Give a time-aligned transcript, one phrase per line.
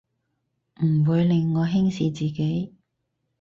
[0.83, 2.73] 唔會令我輕視自己